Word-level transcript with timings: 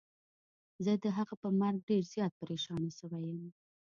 زه 0.83 0.91
د 1.03 1.05
هغه 1.17 1.33
په 1.41 1.47
مرګ 1.59 1.79
ډير 1.89 2.03
زيات 2.13 2.33
پريشانه 2.41 2.89
سوی 2.99 3.23
يم. 3.35 3.47